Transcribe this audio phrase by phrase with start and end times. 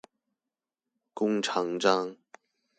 [1.13, 2.17] 弓長張